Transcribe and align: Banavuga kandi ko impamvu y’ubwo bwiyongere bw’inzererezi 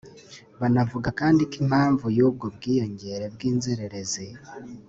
Banavuga 0.59 1.09
kandi 1.19 1.41
ko 1.49 1.55
impamvu 1.63 2.05
y’ubwo 2.17 2.45
bwiyongere 2.55 3.25
bw’inzererezi 3.33 4.25